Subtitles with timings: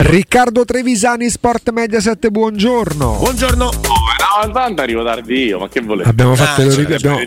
[0.00, 3.16] Riccardo Trevisani, Sport Mediaset, buongiorno.
[3.18, 3.64] Buongiorno.
[3.66, 6.08] Oh, no, tanto arrivo tardi io, ma che volete?
[6.08, 7.18] Abbiamo fatto, Ah, le, cioè, ore, abbiamo,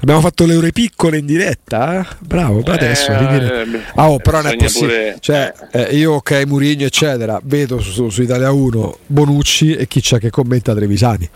[0.00, 2.00] abbiamo fatto le ore piccole in diretta.
[2.00, 2.06] eh?
[2.18, 4.92] Bravo, però adesso Eh, eh, Ah, oh, però non è possibile.
[4.94, 10.00] pure- Cioè, eh, io, ok, Murigno, eccetera, vedo su, su Italia 1 Bonucci e chi
[10.00, 11.30] c'è che commenta Trevisani.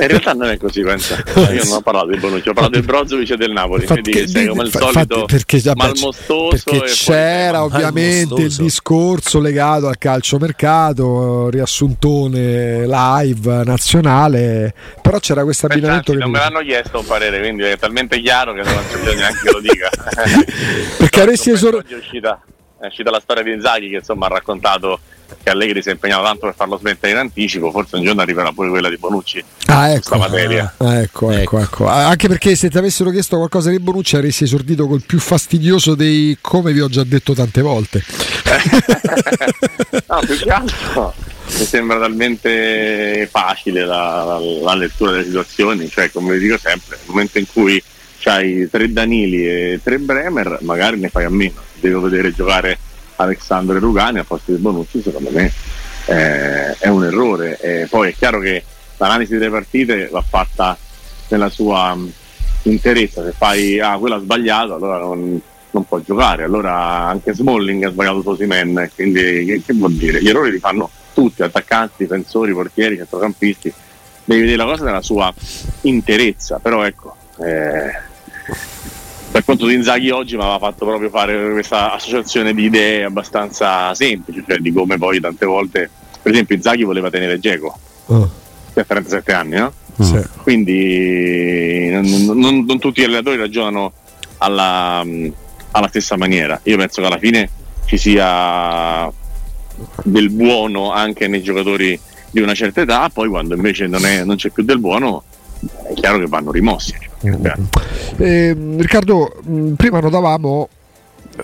[0.00, 1.22] In realtà non è così, pensa.
[1.34, 3.82] Io non ho parlato di Bonucci, ho parlato del Brozovic e del Napoli.
[3.82, 8.26] Infatti, Quindi sei come il infatti, solito perché, vabbè, malmostoso perché e c'era ovviamente il
[8.28, 8.62] Malmostoso.
[8.62, 16.60] discorso legato al calciomercato, riassuntone live nazionale, però c'era questo abbinamento che non me l'hanno
[16.60, 19.90] chiesto un parere, quindi è talmente chiaro che non c'è bisogno neanche che lo dica.
[20.98, 22.40] perché avresti esor- Oggi è uscita,
[22.80, 25.00] è uscita la storia di Inzaghi che insomma ha raccontato
[25.42, 28.52] che Allegri si è impegnato tanto per farlo smettere in anticipo, forse un giorno arriverà
[28.52, 29.44] pure quella di Bonucci.
[29.66, 30.16] Ah, ecco.
[30.16, 30.72] materia.
[30.78, 31.86] Ah, ecco, ecco, ecco.
[31.88, 35.94] Ah, Anche perché se ti avessero chiesto qualcosa di Bonucci avresti esordito col più fastidioso
[35.94, 38.02] dei come vi ho già detto tante volte.
[40.08, 41.14] no, più che altro
[41.58, 46.96] mi sembra talmente facile la, la- la lettura delle situazioni, cioè come vi dico sempre,
[46.96, 47.82] nel momento in cui
[48.24, 51.62] hai tre Danili e tre Bremer, magari ne fai a meno.
[51.80, 52.78] Devo vedere giocare
[53.22, 55.52] Alessandro e Rugani a posto di Bonucci, secondo me
[56.06, 57.58] eh, è un errore.
[57.60, 58.62] E poi è chiaro che
[58.96, 60.76] l'analisi delle partite va fatta
[61.28, 62.12] nella sua mh,
[62.62, 65.40] interezza, se fai ah quello ha sbagliato allora non,
[65.70, 70.22] non può giocare, allora anche Smalling ha sbagliato Sosimen, quindi che, che vuol dire?
[70.22, 73.72] Gli errori li fanno tutti, attaccanti, difensori, portieri, centrocampisti,
[74.24, 75.32] devi vedere la cosa nella sua
[75.82, 77.90] interezza, però ecco, eh,
[79.38, 83.94] per conto di Inzaghi oggi mi aveva fatto proprio fare questa associazione di idee abbastanza
[83.94, 85.88] semplici, cioè di come poi tante volte,
[86.20, 88.30] per esempio Inzaghi voleva tenere Geco, Oh,
[88.72, 89.72] che ha 37 anni, no?
[90.00, 90.20] sì.
[90.42, 93.92] quindi non, non- non tutti gli allenatori ragionano
[94.38, 95.04] alla,
[95.70, 96.58] alla stessa maniera.
[96.64, 97.48] Io penso che alla fine
[97.86, 99.08] ci sia
[100.02, 101.98] del buono anche nei giocatori
[102.30, 105.22] di una certa età, poi quando invece non, è- non c'è più del buono
[105.88, 106.94] è chiaro che vanno rimossi.
[107.20, 110.68] Eh, Riccardo, mh, prima notavamo,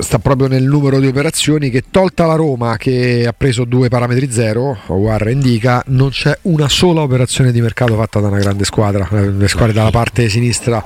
[0.01, 4.31] sta proprio nel numero di operazioni, che tolta la Roma che ha preso due parametri
[4.31, 9.09] zero, Guarra indica, non c'è una sola operazione di mercato fatta da una grande squadra,
[9.12, 10.83] eh, le squadre dalla parte sinistra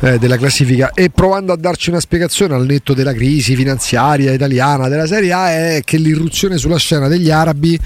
[0.00, 0.90] eh, della classifica.
[0.94, 5.50] E provando a darci una spiegazione al netto della crisi finanziaria italiana della Serie A
[5.50, 7.78] è che l'irruzione sulla scena degli arabi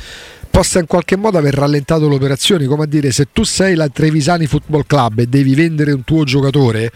[0.58, 3.88] possa in qualche modo aver rallentato le operazioni, come a dire se tu sei la
[3.88, 6.90] Trevisani Football Club e devi vendere un tuo giocatore,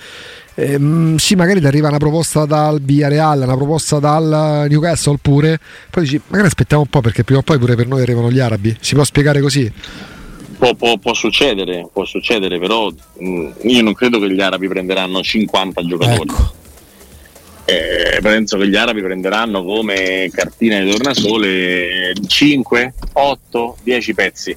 [0.57, 6.03] ehm, sì magari ti arriva una proposta dal Villarreal, una proposta dal Newcastle pure, poi
[6.03, 8.77] dici magari aspettiamo un po' perché prima o poi pure per noi arrivano gli arabi,
[8.81, 9.73] si può spiegare così?
[10.59, 15.23] Può, può- può succedere, può succedere, però mh, io non credo che gli arabi prenderanno
[15.23, 16.31] 50 giocatori.
[16.31, 16.62] Ecco.
[17.73, 24.57] Eh, penso che gli arabi prenderanno come cartina di tornasole 5, 8, 10 pezzi.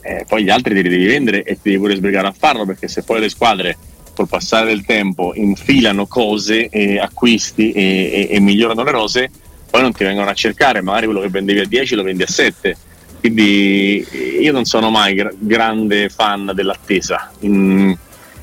[0.00, 2.64] Eh, poi gli altri te li devi vendere e ti devi pure sbrigare a farlo
[2.64, 3.76] perché se poi le squadre
[4.14, 9.30] col passare del tempo infilano cose, e acquisti e, e- e migliorano le rose,
[9.68, 12.28] poi non ti vengono a cercare, magari quello che vendevi a 10 lo vendi a
[12.28, 12.76] 7.
[13.20, 17.94] Quindi eh, io non sono mai gra- grande fan dell'attesa in,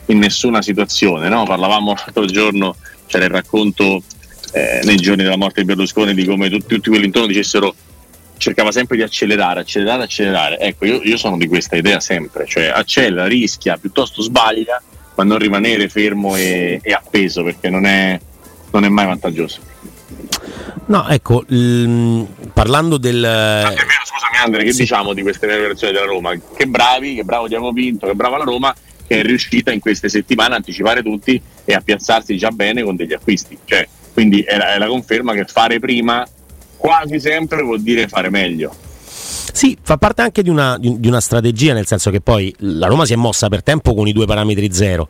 [0.08, 1.30] in nessuna situazione.
[1.30, 1.46] No?
[1.46, 2.76] Parlavamo l'altro giorno,
[3.12, 4.02] c'era il racconto
[4.54, 7.76] eh, nei giorni della morte di Berlusconi di come tutti, tutti quelli intorno dicessero
[8.38, 10.60] cercava sempre di accelerare, accelerare, accelerare.
[10.60, 14.82] Ecco, io, io sono di questa idea sempre, cioè accelera, rischia, piuttosto sbaglia,
[15.16, 18.20] ma non rimanere fermo e, e appeso perché non è,
[18.72, 19.60] non è mai vantaggioso.
[20.86, 23.22] No, ecco, il- parlando del...
[23.22, 26.32] Tant'è vero, scusami Andre, che diciamo di queste versioni della Roma?
[26.34, 28.74] Che bravi, che bravo Diamo Pinto, che brava la Roma
[29.12, 32.96] che è riuscita in queste settimane a anticipare tutti e a piazzarsi già bene con
[32.96, 33.58] degli acquisti.
[33.66, 36.26] Cioè, quindi è la, è la conferma che fare prima
[36.78, 38.74] quasi sempre vuol dire fare meglio.
[39.04, 43.06] Sì, fa parte anche di una, di una, strategia, nel senso che poi la Roma
[43.06, 45.10] si è mossa per tempo con i due parametri zero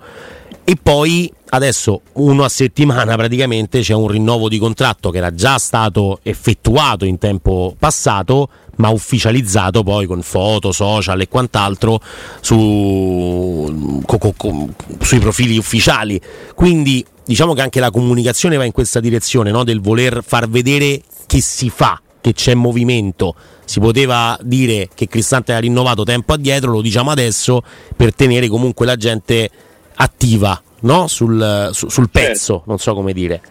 [0.63, 5.57] e poi adesso uno a settimana praticamente c'è un rinnovo di contratto che era già
[5.57, 8.50] stato effettuato in tempo passato
[8.81, 12.01] ma ufficializzato poi con foto, social e quant'altro
[12.42, 14.69] su, co, co, co,
[15.00, 16.19] sui profili ufficiali.
[16.56, 19.63] Quindi diciamo che anche la comunicazione va in questa direzione, no?
[19.63, 23.36] del voler far vedere che si fa, che c'è movimento.
[23.63, 27.63] Si poteva dire che Cristante ha rinnovato tempo addietro, lo diciamo adesso,
[27.95, 29.50] per tenere comunque la gente
[29.95, 31.07] attiva no?
[31.07, 32.63] sul, su, sul, pezzo, certo.
[32.66, 33.42] non so come dire.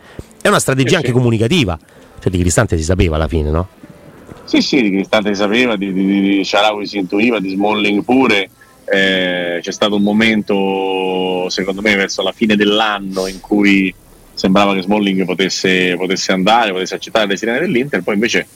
[0.43, 1.79] È una strategia anche comunicativa.
[2.19, 3.69] Cioè di Cristante si sapeva alla fine, no?
[4.51, 8.51] Sì, sì, di Cristante sapeva, di, di, di Sharawi si intuiva, di Smalling pure.
[8.85, 13.95] Eh, c'è stato un momento, secondo me, verso la fine dell'anno in cui
[14.35, 18.49] sembrava che Smalling potesse, potesse andare, potesse accettare le sirene dell'Inter, poi invece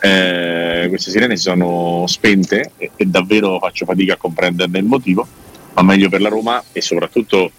[0.00, 5.28] eh, queste sirene si sono spente e, e, davvero faccio fatica a comprenderne il motivo,
[5.74, 7.50] ma meglio per la Roma e soprattutto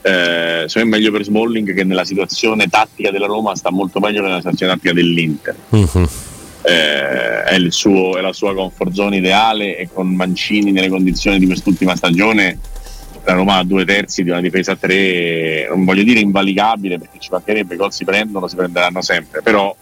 [0.00, 4.28] eh, me meglio per Smalling che nella situazione tattica della Roma sta molto meglio che
[4.28, 5.54] nella situazione tattica dell'Inter.
[5.68, 6.08] Uh-huh.
[6.68, 11.46] Eh, è, suo, è, la sua comfort zone ideale e con Mancini nelle condizioni di
[11.46, 12.58] quest'ultima stagione
[13.26, 17.18] la Roma ha due terzi di una difesa a tre, non voglio dire invalicabile perché
[17.18, 19.74] ci mancherebbe, i gol si prendono, si prenderanno sempre, però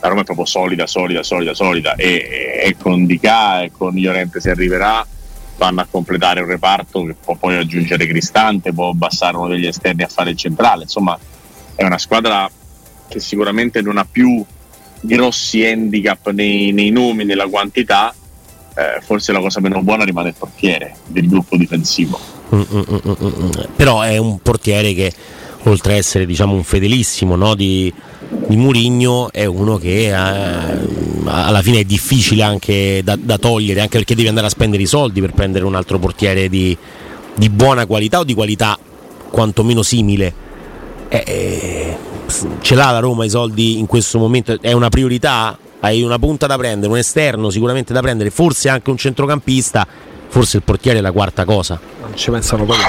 [0.00, 4.40] la Roma è proprio solida, solida, solida, solida e, e con Dica e con Llorente
[4.40, 5.06] si arriverà
[5.58, 10.02] vanno a completare un reparto che può poi aggiungere Cristante, può abbassare uno degli esterni
[10.02, 11.18] a fare il centrale, insomma
[11.74, 12.48] è una squadra
[13.08, 14.42] che sicuramente non ha più
[15.00, 18.14] grossi handicap nei, nei nomi, nella quantità,
[18.74, 22.18] eh, forse la cosa meno buona rimane il portiere del gruppo difensivo.
[22.54, 23.50] Mm, mm, mm, mm, mm.
[23.76, 25.12] Però è un portiere che
[25.64, 27.92] oltre ad essere diciamo, un fedelissimo no, di,
[28.46, 33.98] di Murigno è uno che eh, alla fine è difficile anche da, da, togliere anche
[33.98, 36.76] perché devi andare a spendere i soldi per prendere un altro portiere di,
[37.34, 38.78] di buona qualità o di qualità
[39.30, 40.46] quantomeno simile
[41.08, 41.96] eh, eh,
[42.60, 44.56] ce l'ha la Roma i soldi in questo momento?
[44.60, 45.56] È una priorità?
[45.80, 49.86] Hai una punta da prendere un esterno sicuramente da prendere forse anche un centrocampista
[50.28, 51.78] forse il portiere è la quarta cosa.
[52.00, 52.86] Non ci pensano proprio.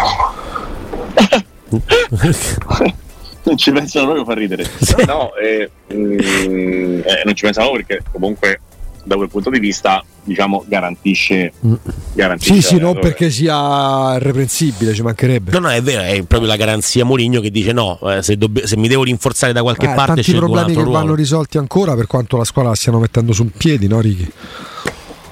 [3.42, 4.70] Non ci pensano proprio fa ridere.
[5.08, 8.60] No, eh, mm, eh, non ci pensavo perché comunque
[9.04, 11.74] da quel punto di vista diciamo garantisce, mm.
[12.14, 16.50] garantisce sì sì non perché sia irreprensibile ci mancherebbe no no è vero è proprio
[16.50, 19.90] la garanzia Moligno che dice no eh, se, dobb- se, mi devo rinforzare da qualche
[19.90, 20.92] eh, parte tanti problemi che ruolo.
[20.92, 24.28] vanno risolti ancora per quanto la squadra la stiano mettendo su un piedi no Ricky?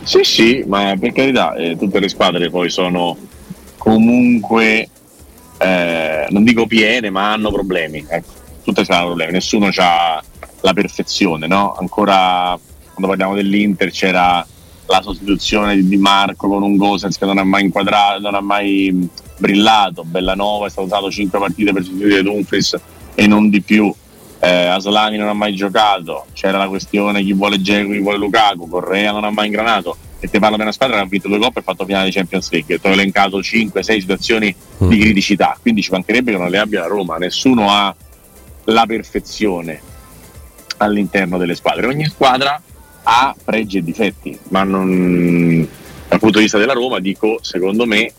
[0.04, 3.18] sì sì ma per carità eh, tutte le squadre poi sono
[3.78, 4.90] comunque
[5.58, 8.06] eh, non dico piene, ma hanno problemi.
[8.08, 8.31] Ecco,
[8.64, 10.24] tutte hanno problemi, nessuno ha
[10.62, 11.75] la perfezione, no?
[11.75, 12.58] Ancora
[12.97, 14.45] quando parliamo dell'Inter c'era
[14.88, 18.41] la sostituzione di Di Marco con un Gosens che non ha mai inquadrato, non ha
[18.41, 19.07] mai
[19.38, 20.03] brillato.
[20.03, 22.79] Bellanova è stato usato 5 partite per sostituire Dumfries
[23.13, 23.94] e non di più.
[24.39, 28.67] Eh, Aslani non ha mai giocato, c'era la questione chi vuole Geco, chi vuole Lukaku,
[28.67, 31.39] Correa non ha mai ingranato e ti parlo di una squadra che ha vinto due
[31.39, 32.79] coppe e fatto finale di Champions League.
[32.79, 34.89] Ti ho elencato 5-6 situazioni mm.
[34.89, 37.17] di criticità, quindi ci mancherebbe che non le abbia la Roma.
[37.17, 37.95] Nessuno ha
[38.65, 39.81] la perfezione
[40.77, 41.88] all'interno delle squadre.
[41.88, 42.61] Ogni squadra
[43.09, 45.66] ha pregi e difetti, ma non,
[46.09, 48.11] dal punto di vista della Roma dico, secondo me,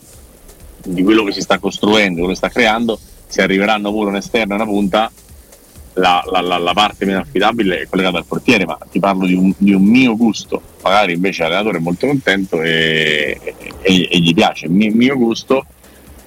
[0.82, 4.54] di quello che si sta costruendo, quello che sta creando, se arriveranno pure un esterno
[4.54, 5.12] e una punta,
[5.94, 9.52] la, la, la, parte meno affidabile è collegata al portiere, ma ti parlo di un,
[9.58, 13.38] di un mio gusto, magari invece l'allenatore è molto contento e,
[13.82, 14.66] e, e gli piace.
[14.66, 15.66] Il mio, mio, gusto,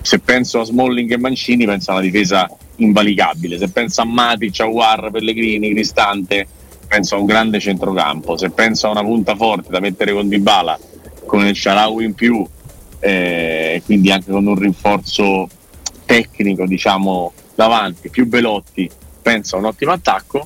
[0.01, 4.60] se penso a Smalling e Mancini, penso a una difesa invalicabile, se penso a Matic,
[4.60, 6.48] a War, Pellegrini, Cristante,
[6.91, 10.77] penso a un grande centrocampo, se penso a una punta forte da mettere con Dybala,
[11.25, 12.45] con il Sharawi in più,
[13.00, 15.48] eh, quindi anche con un rinforzo
[16.03, 18.89] tecnico diciamo davanti, più Belotti
[19.21, 20.45] penso a un ottimo attacco,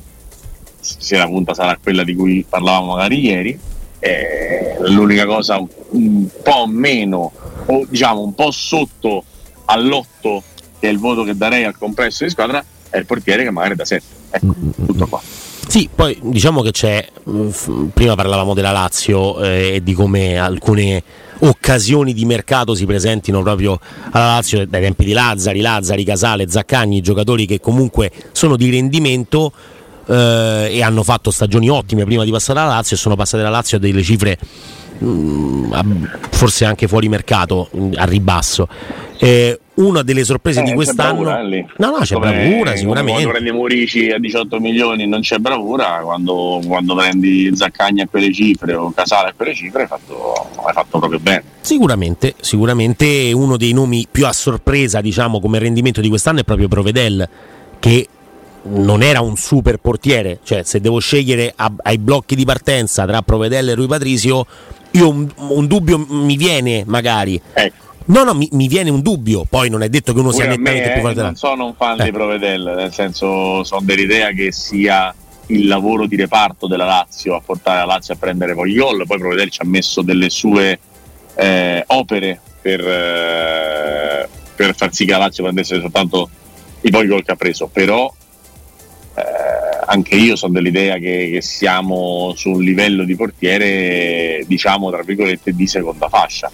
[0.80, 3.60] se la punta sarà quella di cui parlavamo magari ieri,
[3.98, 7.32] eh, l'unica cosa un po' meno
[7.66, 9.24] o diciamo un po' sotto
[9.66, 10.44] all'otto
[10.80, 13.74] che è il voto che darei al complesso di squadra è il portiere che magari
[13.74, 14.54] da 7 ecco
[14.86, 15.20] tutto qua
[15.76, 17.06] sì, poi diciamo che c'è,
[17.94, 21.04] prima parlavamo della Lazio eh, e di come alcune
[21.40, 23.78] occasioni di mercato si presentino proprio
[24.12, 29.52] alla Lazio dai tempi di Lazzari, Lazzari, Casale, Zaccagni, giocatori che comunque sono di rendimento
[30.08, 33.52] eh, e hanno fatto stagioni ottime prima di passare alla Lazio e sono passate alla
[33.52, 34.38] Lazio a delle cifre
[35.00, 38.70] mh, forse anche fuori mercato, a ribasso.
[39.18, 41.22] Eh, una delle sorprese Eh, di c'è quest'anno.
[41.24, 41.66] bravura, eh, lì.
[41.78, 43.22] no, no, c'è Come- bravura sicuramente.
[43.24, 48.32] Quando prendi Murici a 18 milioni non c'è bravura, quando, quando prendi Zaccagni a quelle
[48.34, 50.34] cifre o Casale a quelle cifre hai fatto,
[50.66, 51.44] hai fatto proprio bene.
[51.62, 56.68] Sicuramente, sicuramente uno dei nomi più a sorpresa, diciamo, come rendimento di quest'anno è proprio
[56.70, 57.28] Provedel,
[57.80, 58.08] che
[58.68, 63.22] non era un super portiere, cioè se devo scegliere a- ai blocchi di partenza tra
[63.22, 64.46] Provedel e Rui Patrizio,
[64.92, 67.40] io un, un dubbio mi viene magari.
[67.54, 67.84] Ecco.
[68.08, 70.56] No, no, mi, mi viene un dubbio, poi non è detto che uno sia Pure
[70.56, 71.48] a me, nettamente più eh, forte non dell'altro.
[71.50, 72.04] sono un fan Eh.
[72.04, 75.14] di Provedel, nel senso sono dell'idea che sia
[75.48, 79.18] il lavoro di reparto della Lazio a portare la Lazio a prendere poi gol, poi
[79.18, 80.80] Provedel ci ha messo delle sue
[81.36, 86.30] eh, opere per, eh, per far sì che la Lazio prendesse soltanto
[86.82, 88.12] i pochi gol che ha preso, però
[89.16, 89.22] eh,
[89.88, 95.54] anche io sono dell'idea che, che siamo su un livello di portiere diciamo tra virgolette
[95.56, 96.52] di seconda fascia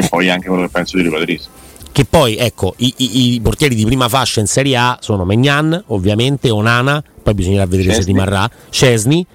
[0.00, 1.50] e poi anche quello che penso di Rui Patrizio.
[1.90, 5.82] Che poi, ecco, i, i- i portieri di prima fascia in Serie A sono Megnan,
[5.88, 8.12] ovviamente, Onana, poi bisognerà vedere se Szczesny.
[8.12, 9.26] rimarrà, Cesni,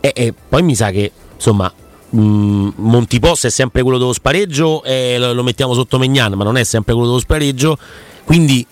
[0.00, 1.72] e, e poi mi sa che, insomma,
[2.10, 6.56] mh, Montipos è sempre quello dello spareggio e lo, lo mettiamo sotto Megnan, ma non
[6.58, 7.78] è sempre quello dello spareggio,
[8.24, 8.66] quindi...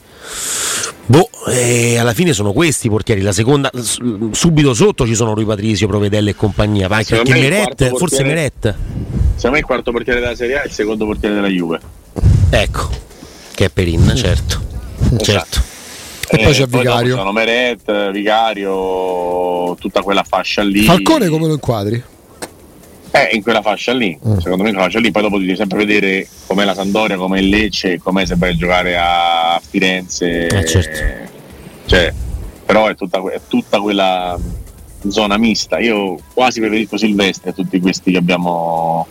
[1.06, 3.20] Boh, eh, alla fine sono questi i portieri.
[3.20, 3.68] La seconda,
[4.30, 6.86] subito sotto ci sono Rui Patrizio, Provedelle e compagnia.
[6.88, 8.74] Ma anche Meret, quarto forse portiere- Meret.
[9.40, 11.80] Secondo me il quarto portiere della Serie A è il secondo portiere della Juve.
[12.50, 12.90] Ecco,
[13.54, 14.60] che è Perin, certo.
[15.16, 15.62] certo.
[16.28, 17.16] E poi c'è dopo Vicario.
[17.16, 20.82] Sono Meret, Vicario, tutta quella fascia lì.
[20.82, 22.02] Falcone come lo inquadri?
[23.12, 24.36] Eh, in quella fascia lì, Mm.
[24.36, 27.38] secondo me in quella fascia lì, poi dopo devi sempre vedere com'è la Sandoria, com'è
[27.38, 30.48] il Lecce, com'è se vai a giocare a Firenze.
[30.48, 31.00] Eh, certo.
[31.86, 32.12] Cioè,
[32.66, 34.38] però è tutta, è tutta quella
[35.08, 35.78] zona mista.
[35.78, 39.06] Io quasi preferisco Silvestre a tutti questi che abbiamo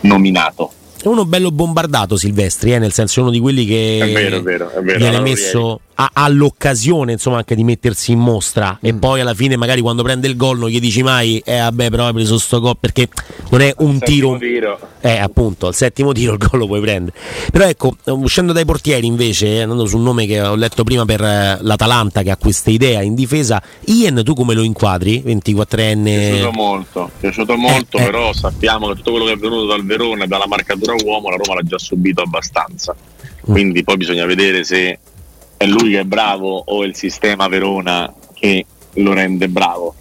[0.00, 0.72] nominato.
[1.00, 4.42] È uno bello bombardato Silvestri, eh, nel senso uno di quelli che È vero, è
[4.42, 4.98] vero, è vero.
[4.98, 9.56] viene messo ha, ha l'occasione insomma anche di mettersi in mostra e poi alla fine
[9.56, 12.60] magari quando prende il gol non gli dici mai eh vabbè però hai preso sto
[12.60, 13.08] gol perché
[13.50, 14.78] non è un tiro tiro.
[15.00, 17.16] eh appunto al settimo tiro il gol lo puoi prendere
[17.50, 21.04] però ecco uscendo dai portieri invece eh, andando su un nome che ho letto prima
[21.04, 25.96] per eh, l'Atalanta che ha questa idea in difesa Ian tu come lo inquadri 24enne
[25.96, 28.04] Mi è piaciuto molto, piaciuto molto, Eh, eh.
[28.04, 31.36] però sappiamo che tutto quello che è venuto dal Verona e dalla marcatura uomo la
[31.36, 32.94] Roma l'ha già subito abbastanza.
[32.94, 33.52] Mm.
[33.52, 34.98] Quindi poi bisogna vedere se
[35.58, 39.94] è lui che è bravo o è il sistema Verona che lo rende bravo.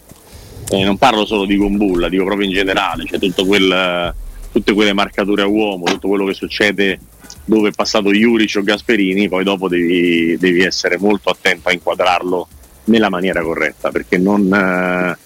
[0.70, 4.14] Eh, non parlo solo di Gombulla, dico proprio in generale, cioè tutto quel-
[4.52, 7.00] tutte quelle marcature a uomo, tutto quello che succede
[7.44, 12.48] dove è passato Juric o Gasperini, poi dopo devi, devi essere molto attento a inquadrarlo
[12.86, 15.18] nella maniera corretta, perché non, eh,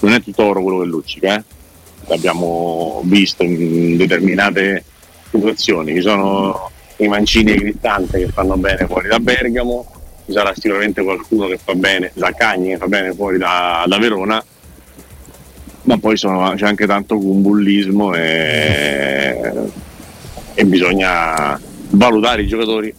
[0.00, 1.44] non è tutto oro quello che luccica, eh.
[2.08, 4.84] l'abbiamo visto in determinate
[5.30, 9.86] situazioni, ci sono i mancini e i Cristante che fanno bene fuori da Bergamo,
[10.26, 14.42] ci sarà sicuramente qualcuno che fa bene, Zaccagni che fa bene fuori da, da Verona,
[15.82, 19.52] ma poi sono- c'è anche tanto cumbullismo e,
[20.54, 21.58] e bisogna
[21.90, 22.92] valutare i giocatori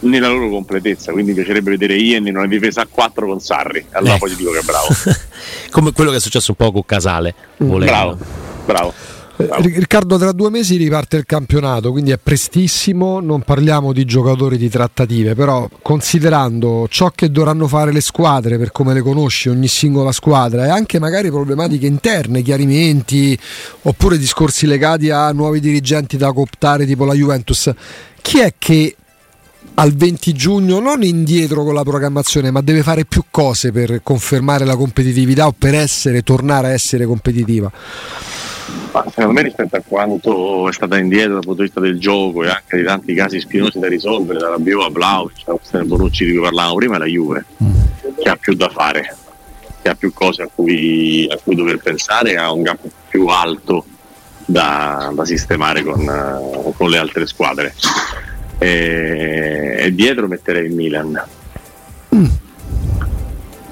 [0.00, 3.84] nella loro completezza, quindi mi piacerebbe vedere Ian in una difesa a 4 con Sarri,
[3.92, 4.18] allora Eh.
[4.18, 4.86] poi ti dico che è bravo.
[5.70, 7.92] come quello che è successo un po' con Casale volendo.
[7.92, 8.18] bravo,
[8.66, 8.92] bravo.
[9.40, 14.58] Eh, Riccardo, tra due mesi riparte il campionato, quindi è prestissimo, non parliamo di giocatori
[14.58, 19.68] di trattative, però considerando ciò che dovranno fare le squadre per come le conosci, ogni
[19.68, 23.38] singola squadra, e anche magari problematiche interne, chiarimenti,
[23.82, 27.72] oppure discorsi legati a nuovi dirigenti da cooptare tipo la Juventus,
[28.20, 28.96] chi è che
[29.74, 34.64] al 20 giugno non indietro con la programmazione, ma deve fare più cose per confermare
[34.64, 37.70] la competitività o per essere, tornare a essere competitiva?
[38.92, 42.44] Ma secondo me rispetto a quanto è stata indietro dal punto di vista del gioco
[42.44, 46.24] e anche di tanti casi spinosi da risolvere, dalla Bio a Vlaovic, la questione Bonucci
[46.24, 47.44] di cui parlavamo prima, è la Juve,
[48.22, 49.14] che ha più da fare,
[49.82, 53.84] che ha più cose a cui, a cui dover pensare, ha un gap più alto
[54.44, 57.74] da, da sistemare con, con le altre squadre.
[58.58, 61.22] E, e dietro metterei il Milan.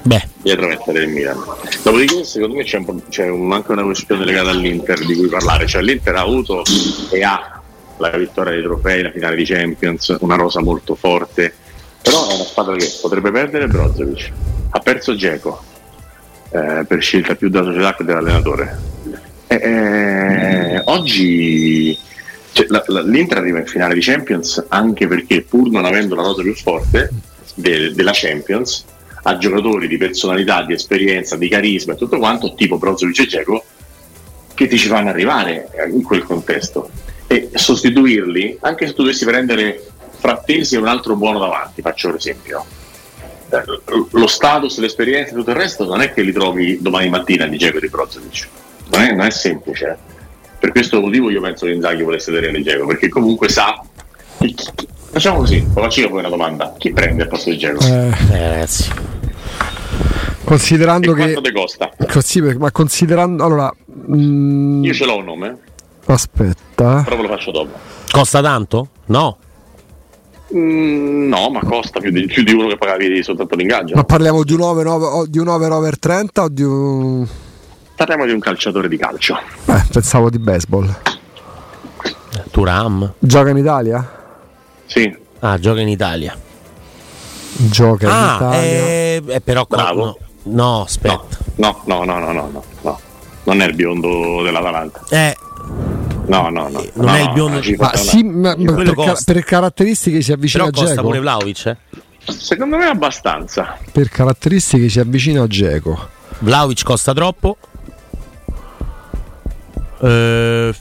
[0.07, 1.37] Beh dietro mettere il Milan.
[1.83, 5.67] Dopodiché, secondo me c'è, un c'è un- anche una questione legata all'Inter di cui parlare.
[5.67, 6.63] Cioè, l'Inter ha avuto
[7.11, 7.61] e ha
[7.97, 11.53] la vittoria dei trofei, la finale di Champions, una rosa molto forte.
[12.01, 14.31] Però è una squadra che potrebbe perdere Brozovic.
[14.69, 15.61] Ha perso Geco
[16.51, 18.77] eh, per scelta più della società che dell'allenatore.
[19.47, 21.97] Eh, eh, oggi
[22.51, 26.21] cioè, la- la- l'Inter arriva in finale di Champions anche perché pur non avendo la
[26.23, 27.09] rosa più forte
[27.55, 28.85] de- della Champions
[29.27, 33.63] ha giocatori di personalità, di esperienza, di carisma e tutto quanto, tipo Brozovic e Dzeko,
[34.53, 36.89] che ti ci fanno arrivare eh, in quel contesto.
[37.27, 39.85] E sostituirli, anche se tu dovessi prendere
[40.17, 42.65] Frattesi è un altro buono davanti, faccio l'esempio.
[43.49, 43.63] Eh,
[44.11, 47.57] lo status, l'esperienza e tutto il resto non è che li trovi domani mattina di
[47.57, 48.47] Diego di Brozovic.
[48.91, 49.87] Non è, non è semplice.
[49.89, 50.15] Eh.
[50.57, 53.79] Per questo motivo io penso che Inzaghi volesse tenere Diego, perché comunque sa.
[55.11, 56.73] Facciamo così, faccio io poi una domanda.
[56.77, 57.79] Chi prende il posto di Diego?
[57.81, 59.16] Eh, Eh, ragazzi.
[60.47, 61.31] Considerando E che.
[61.33, 61.91] quanto costa?
[62.09, 63.43] Così, ma considerando.
[63.43, 63.71] Allora.
[64.11, 65.57] mm, Io ce l'ho un nome,
[66.05, 67.01] aspetta.
[67.03, 67.77] però ve lo faccio dopo.
[68.11, 68.87] Costa tanto?
[69.07, 69.37] No.
[70.55, 73.95] Mm, no, ma costa più di, più di uno che pagavi soltanto l'ingaggio.
[73.95, 77.27] Ma parliamo di un over, over, di un over over 30 o di un.
[77.95, 79.37] Parliamo di un calciatore di calcio.
[79.65, 80.95] Eh, pensavo di baseball.
[82.51, 83.13] Turam.
[83.19, 84.11] Gioca in Italia?
[84.85, 86.35] Sì, Ah, gioca in Italia.
[87.57, 88.59] Gioca in Ah, Italia.
[88.59, 90.05] eh, eh, però qua- Bravo.
[90.05, 91.37] no, no, aspetta.
[91.55, 92.99] no, no, no, no, no, no, no.
[93.43, 95.01] Non è il biondo dell'Atalanta.
[95.09, 95.35] Eh,
[96.27, 96.83] No, no, no.
[96.95, 99.31] Non no, è il no, biondo- ci Ma sì, ma- ma per, ca- costa.
[99.33, 101.07] per caratteristiche si avvicina però a costa Geco.
[101.07, 101.77] pure Vlaovic, eh.
[102.33, 103.77] Secondo me abbastanza.
[103.89, 105.97] Per caratteristiche si avvicina a Geco.
[106.39, 107.55] Vlaovic costa troppo.
[109.99, 110.73] Eh,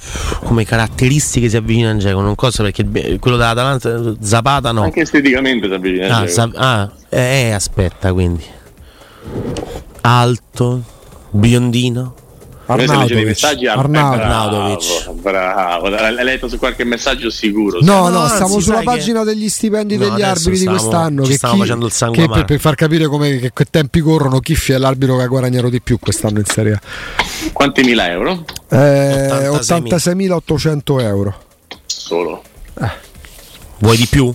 [0.43, 2.85] come caratteristiche si avvicina a Geco, non costa perché
[3.19, 4.83] quello dell'Atalanta Zapata no.
[4.83, 6.27] Anche esteticamente si avvicina a Ah.
[6.27, 8.45] Zap- ah, eh, aspetta quindi.
[10.03, 10.83] Alto,
[11.31, 12.15] biondino.
[12.69, 13.43] Ah, Arnautovic.
[13.45, 15.13] Arnautovic.
[15.21, 16.05] Bravo, bravo.
[16.05, 17.79] Hai letto su qualche messaggio sicuro?
[17.81, 21.23] No, No, no, anzi, stiamo sulla pagina degli stipendi No, degli arbitri di stiamo- quest'anno.
[21.23, 23.65] ci che stiamo chi- facendo il sangue che per, per far capire come, che, che
[23.71, 26.81] tempi corrono, chi è l'arbitro che ha guadagnato di più quest'anno in Serie A.
[27.53, 28.45] Quanti mila euro?
[28.69, 30.41] Eh, 86.000.
[30.45, 31.35] 86.800 euro.
[31.87, 32.43] Solo.
[33.79, 34.33] Vuoi di più?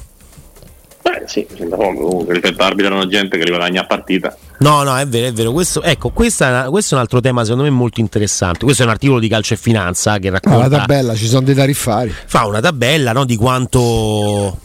[1.03, 1.93] Beh, sì, mi sembra poco.
[2.07, 4.35] Comunque, rispetto a arbitrano gente che li guadagna a partita.
[4.59, 5.51] No, no, è vero, è vero.
[5.51, 8.63] Questo, ecco, questa è una- questo è un altro tema secondo me molto interessante.
[8.65, 11.41] Questo è un articolo di Calcio e Finanza che Ah, la racconta, tabella, ci sono
[11.41, 12.13] dei tariffari.
[12.25, 14.57] fa una tabella no, di quanto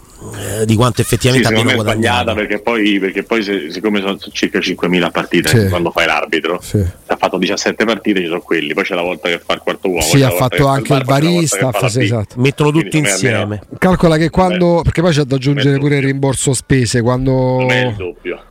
[0.61, 2.35] eh, di quanto Sì, effettivamente me abbiano è sbagliata guadagnato.
[2.35, 5.69] perché poi, perché poi se- siccome sono circa 5.000 partite Sì.
[5.69, 6.83] quando fai l'arbitro, Sì.
[7.07, 9.89] ha fatto 17 partite, ci sono quelli, poi c'è la volta che fa il quarto
[9.89, 10.01] uomo.
[10.01, 11.73] Sì, ha fatto che fa anche il bar, barista.
[11.73, 12.35] fa sì, esatto.
[12.41, 13.79] Mettono Quindi tutti secondo me almeno- insieme.
[13.79, 14.81] Calcola che quando.
[14.83, 17.03] Perché poi c'è da aggiungere pure il rimborso spese.
[17.03, 17.67] Quando,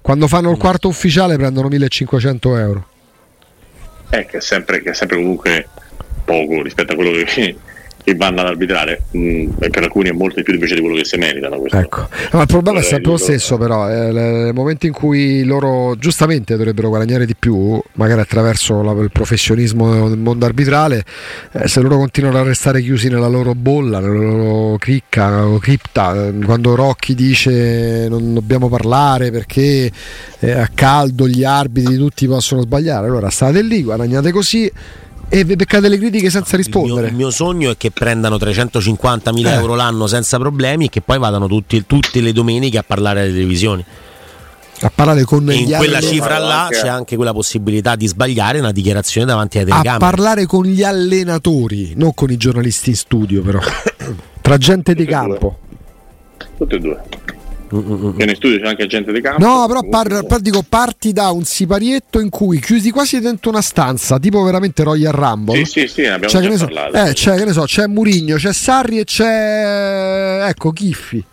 [0.02, 2.86] quando fanno il quarto ufficiale prendono 1500 euro.
[4.12, 5.68] Eh, che, è sempre, che è sempre comunque
[6.24, 7.56] poco rispetto a quello che,
[8.06, 9.02] che vanno ad arbitrare.
[9.18, 11.58] Mm, e per alcuni è molto più invece di quello che si meritano.
[11.58, 11.78] Questo.
[11.78, 12.08] Ecco.
[12.34, 13.90] Ma il problema è sempre lo stesso, però.
[13.90, 19.10] eh, nel momento in cui loro giustamente dovrebbero guadagnare di più, magari attraverso la- il
[19.12, 21.04] professionismo del mondo arbitrale,
[21.52, 26.28] eh, se loro continuano a restare chiusi nella loro bolla, nella loro cricca o cripta,
[26.28, 29.90] eh, quando Rocchi dice non dobbiamo parlare perché
[30.40, 34.72] eh, a caldo gli arbitri tutti possono sbagliare, allora state lì, guadagnate così
[35.30, 37.08] e beccate le critiche senza Il mio, rispondere.
[37.08, 39.54] il mio sogno è che prendano 350.000 Eh.
[39.56, 43.32] euro l'anno senza problemi e che poi vadano tutti- tutte le domeniche a parlare alle
[43.32, 43.84] televisioni.
[44.82, 47.96] A parlare con E in gli quella allenatori- cifra là anche- c'è anche quella possibilità
[47.96, 50.12] di sbagliare una dichiarazione davanti alle a telecamere.
[50.12, 53.60] parlare con gli allenatori, non con i giornalisti in studio, però.
[54.42, 55.60] Tra gente di e campo.
[56.58, 57.02] Tutte e due.
[57.74, 58.18] Mm, mm, mm.
[58.18, 59.44] Che in studio c'è anche gente di campo.
[59.44, 63.62] No, però par- par- dico, parti da un siparietto in cui chiusi quasi dentro una
[63.62, 65.66] stanza, tipo veramente Royal Rumble.
[65.66, 67.10] Sì, sì, sì, ne abbiamo Cioè, che già ne so, parlato.
[67.10, 71.24] eh, cioè, che ne so, c'è Murigno, c'è Sarri e c'è ecco Chiffi.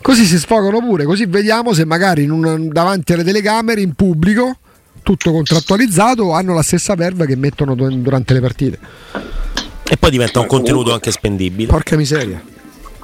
[0.00, 4.56] Così si sfogano pure, così vediamo se magari in un- davanti alle telecamere in pubblico,
[5.02, 8.78] tutto contrattualizzato, hanno la stessa verve che mettono du- durante le partite.
[9.88, 11.68] E poi diventa un contenuto anche spendibile.
[11.68, 12.40] Porca miseria.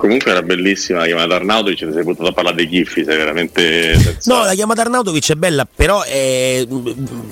[0.02, 4.34] Comunque era bellissima la chiamata Arnautovic, ci sei potuto parlare dei Giffi, sei veramente senza-
[4.34, 6.66] No, la chiamata Arnautovic è bella, però è,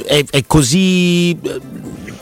[0.05, 1.37] è- è così.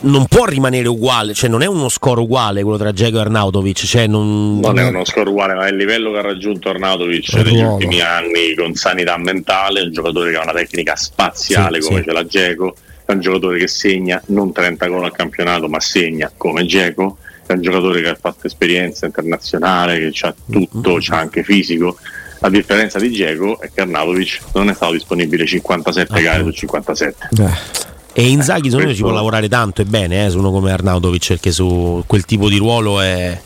[0.01, 3.85] Non può rimanere uguale, cioè non è uno score uguale quello tra Dzeko e Arnautovic.
[3.85, 7.27] Cioè non, Non è uno score uguale, ma è il livello che ha raggiunto Arnautovic
[7.33, 7.73] Il negli ruolo.
[7.73, 11.99] ultimi anni con sanità mentale, è un giocatore che ha una tecnica spaziale Sì, come
[11.99, 12.05] sì.
[12.07, 16.31] ce l'ha Geco, è un giocatore che segna non 30 gol al campionato, ma segna
[16.35, 17.17] come Geco,
[17.53, 20.99] è un giocatore che ha fatto esperienza internazionale, che ha tutto, Mm-hmm.
[20.99, 21.97] c'ha anche fisico.
[22.41, 26.45] La differenza di Geco è che Arnautovic non è stato disponibile 57 Ah, gare su
[26.45, 26.51] no.
[26.53, 27.29] 57.
[27.37, 27.87] Eh.
[28.13, 31.27] E Inzaghi secondo me ci può lavorare tanto e bene eh, su uno come Arnautovic,
[31.27, 33.39] perché su quel tipo di ruolo è,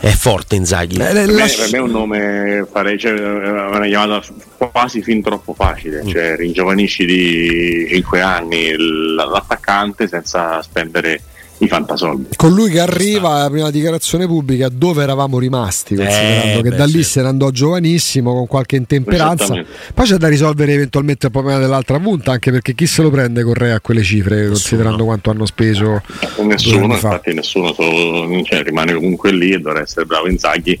[0.00, 0.94] è forte Inzaghi.
[0.96, 4.22] Eh, Per me, per me è un nome farei cioè, è una chiamata
[4.56, 11.20] quasi fin troppo facile, cioè ringiovanisci di 5 anni l'attaccante senza spendere
[11.64, 12.36] i fantasoldi.
[12.36, 16.76] con lui che arriva alla prima dichiarazione pubblica dove eravamo rimasti, considerando Eh, che beh,
[16.76, 17.08] da lì certo.
[17.08, 19.54] se ne andò giovanissimo con qualche intemperanza.
[19.94, 23.42] Poi c'è da risolvere eventualmente il problema dell'altra punta, anche perché chi se lo prende
[23.44, 26.02] Correa a quelle cifre, considerando quanto hanno speso.
[26.42, 27.08] Nessuno, anni fa.
[27.08, 30.78] infatti nessuno solo- cioè, rimane comunque lì e dovrà essere bravo Inzaghi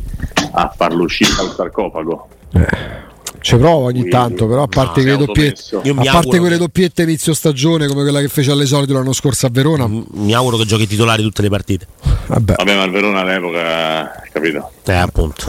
[0.52, 2.28] a farlo uscire dal sarcofago.
[2.54, 3.10] Eh.
[3.42, 7.34] Ci provo ogni tanto, però a parte, no, quelle, doppiette, a parte quelle doppiette inizio
[7.34, 9.88] stagione come quella che fece all'esordio l'anno scorso a Verona.
[9.88, 11.86] Mi auguro che giochi titolari tutte le partite.
[12.26, 14.70] Vabbè, Vabbè ma il Verona all'epoca, capito?
[14.84, 15.44] Eh, appunto.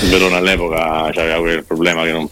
[0.00, 2.28] Il Verona all'epoca aveva quel problema che non,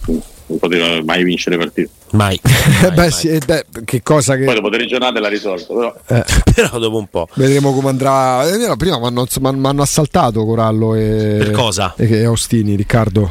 [0.46, 1.90] non poteva mai vincere partite.
[2.12, 2.40] Mai.
[2.42, 3.10] mai, beh, mai.
[3.10, 4.44] Sì, eh, beh, che cosa che...
[4.44, 5.74] Poi dopo tre giornate l'ha risolto.
[5.74, 6.24] Però, eh.
[6.54, 7.28] però dopo un po'.
[7.34, 8.48] Vedremo come andrà.
[8.48, 11.36] Eh, prima mi hanno assaltato Corallo e.
[11.38, 11.92] Per cosa?
[11.96, 13.30] E, e Austini, Riccardo.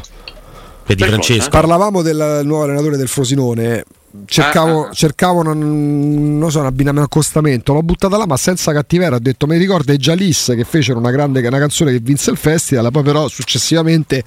[0.86, 1.50] Vedi Francesco.
[1.50, 3.84] Parlavamo del nuovo allenatore del Frosinone.
[4.24, 4.92] Cercavo, ah, ah.
[4.92, 9.16] cercavo un, non so, un abbinamento accostamento, l'ho buttata là ma senza cattiveria.
[9.16, 12.38] Ho detto: Mi ricorda i Jalis che fecero una grande una canzone che vinse il
[12.38, 12.90] festival.
[12.90, 14.22] Poi, però, successivamente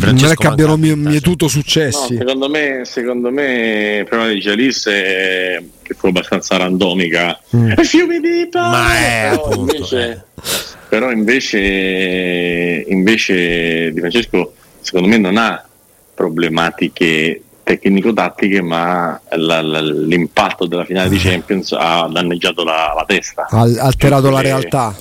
[0.00, 2.14] non è che abbiano mietuto successi.
[2.14, 7.72] No, secondo, me, secondo me, prima di Jalis, è, che fu abbastanza randomica, mm.
[7.82, 10.42] fiumi di Ma è però appunto, invece, eh.
[10.88, 15.68] però invece, invece di Francesco, secondo me, non ha
[16.14, 23.46] problematiche tecnico-tattiche, ma la, la, l'impatto della finale di Champions ha danneggiato la, la testa.
[23.48, 24.94] Ha alterato la realtà.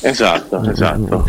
[0.00, 1.24] Esatto, mm, esatto.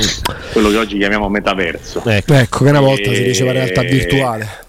[0.52, 2.04] Quello che oggi chiamiamo metaverso.
[2.04, 3.16] Ecco, ecco che una volta e...
[3.16, 4.64] si diceva realtà virtuale.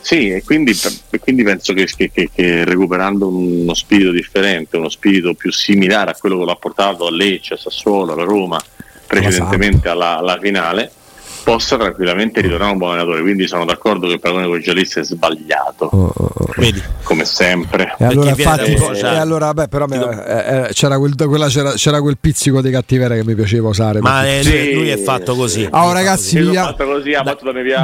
[0.00, 0.78] Sì, e quindi,
[1.10, 6.10] e quindi penso che, che, che, che, recuperando uno spirito differente, uno spirito più similare
[6.10, 8.60] a quello che l'ha portato a Lecce, a Sassuolo, alla Roma,
[9.06, 10.90] precedentemente alla, alla finale,
[11.44, 13.20] possa tranquillamente ritornare un buon allenatore.
[13.20, 15.84] Quindi sono d'accordo che il paragone con Giallis è sbagliato.
[15.92, 16.52] Oh, oh, oh.
[17.02, 17.94] Come sempre.
[17.98, 22.16] E allora, infatti, e allora beh, però eh, eh, c'era, quel, quella, c'era, c'era, quel
[22.18, 24.00] pizzico di cattiveria che mi piaceva usare.
[24.00, 24.74] Ma eh, sì.
[24.74, 25.68] lui, è fatto così.
[25.70, 26.74] Oh, ragazzi, vivia...
[26.74, 27.12] così,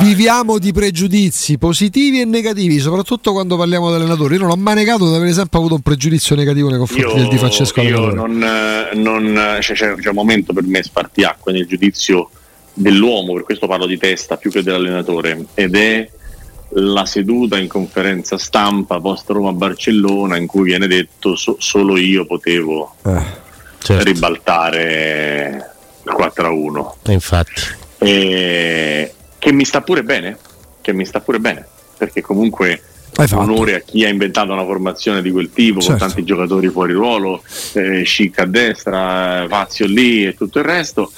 [0.01, 4.35] viviamo di pregiudizi positivi e negativi, soprattutto quando parliamo di allenatori.
[4.35, 7.15] Io non ho mai negato di avere sempre avuto un pregiudizio negativo nei confronti io,
[7.15, 8.39] del Di Francesco Io non,
[8.95, 12.31] non, cioè, c'è, c'è un momento per me spartiacque nel giudizio
[12.73, 16.09] dell'uomo, per questo parlo di testa più che dell'allenatore, ed è
[16.75, 22.27] la seduta in conferenza stampa post Roma Barcellona in cui viene detto so- solo io
[22.27, 23.23] potevo eh,
[23.79, 24.05] certo.
[24.05, 25.71] ribaltare
[26.05, 26.97] il 4 a 1.
[27.13, 27.63] infatti.
[27.99, 29.15] E...
[29.39, 30.39] che mi sta pure bene,
[30.81, 32.83] che mi sta pure bene, perché comunque
[33.33, 35.99] onore a chi ha inventato una formazione di quel tipo certo.
[35.99, 41.11] con tanti giocatori fuori ruolo, eh, Schick a destra, Fazio lì e tutto il resto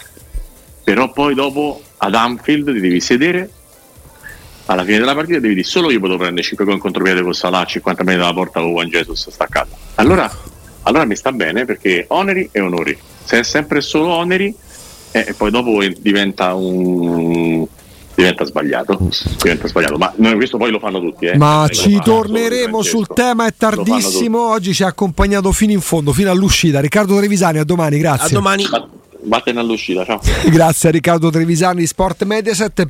[0.83, 3.51] però poi dopo ad Anfield ti devi sedere.
[4.67, 7.35] Alla fine della partita devi dire solo io potevo prendere 5 gol in contropiede con
[7.35, 10.31] Salah a 50 metri dalla porta con Juan Jesus staccato allora,
[10.83, 12.97] allora mi sta bene perché oneri e onori.
[13.25, 14.55] Se è sempre solo oneri
[15.13, 17.67] eh, e poi dopo diventa un
[18.15, 19.09] diventa sbagliato,
[19.41, 19.97] diventa sbagliato.
[19.97, 21.37] ma noi questo poi lo fanno tutti eh.
[21.39, 24.51] ma lo ci torneremo sul tema è tardissimo.
[24.51, 26.81] Oggi ci ha accompagnato fino in fondo fino all'uscita.
[26.81, 28.37] Riccardo Trevisani a domani grazie.
[28.37, 28.65] A domani
[29.25, 30.21] vattene all'uscita ciao.
[30.51, 32.85] Grazie a Riccardo Trevisani Sport Mediaset